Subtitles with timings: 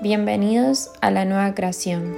[0.00, 2.14] Bienvenidos a la nueva creación.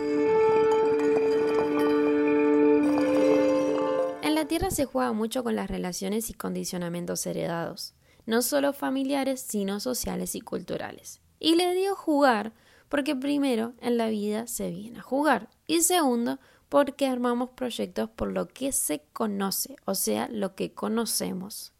[4.22, 7.94] En la Tierra se juega mucho con las relaciones y condicionamientos heredados,
[8.26, 11.22] no solo familiares, sino sociales y culturales.
[11.38, 12.52] Y le digo jugar
[12.90, 16.38] porque primero en la vida se viene a jugar y segundo
[16.68, 21.72] porque armamos proyectos por lo que se conoce, o sea, lo que conocemos.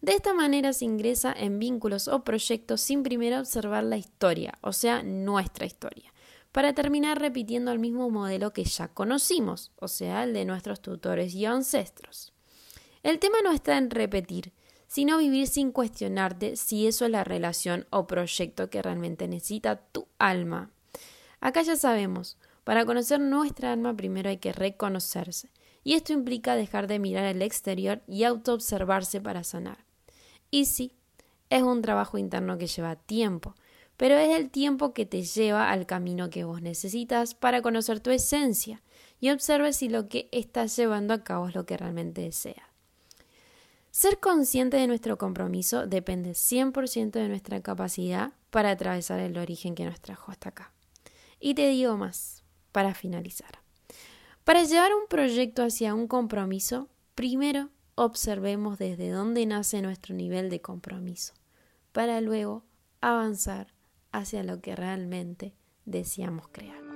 [0.00, 4.72] De esta manera se ingresa en vínculos o proyectos sin primero observar la historia, o
[4.72, 6.14] sea, nuestra historia,
[6.52, 11.34] para terminar repitiendo el mismo modelo que ya conocimos, o sea, el de nuestros tutores
[11.34, 12.32] y ancestros.
[13.02, 14.52] El tema no está en repetir,
[14.86, 20.06] sino vivir sin cuestionarte si eso es la relación o proyecto que realmente necesita tu
[20.18, 20.70] alma.
[21.40, 25.50] Acá ya sabemos, para conocer nuestra alma primero hay que reconocerse,
[25.82, 29.87] y esto implica dejar de mirar el exterior y autoobservarse para sanar.
[30.50, 30.92] Y sí,
[31.50, 33.54] es un trabajo interno que lleva tiempo,
[33.96, 38.10] pero es el tiempo que te lleva al camino que vos necesitas para conocer tu
[38.10, 38.82] esencia
[39.20, 42.68] y observe si lo que estás llevando a cabo es lo que realmente deseas.
[43.90, 49.84] Ser consciente de nuestro compromiso depende 100% de nuestra capacidad para atravesar el origen que
[49.84, 50.72] nos trajo hasta acá.
[51.40, 53.58] Y te digo más, para finalizar.
[54.44, 60.60] Para llevar un proyecto hacia un compromiso, primero observemos desde dónde nace nuestro nivel de
[60.60, 61.34] compromiso,
[61.92, 62.64] para luego
[63.00, 63.74] avanzar
[64.12, 65.54] hacia lo que realmente
[65.84, 66.87] deseamos crear.